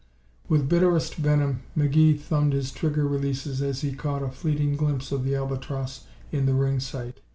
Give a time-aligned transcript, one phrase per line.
[0.49, 5.23] With bitterest venom McGee thumbed his trigger releases as he caught a fleeting glimpse of
[5.23, 7.19] the Albatross in the ring sight.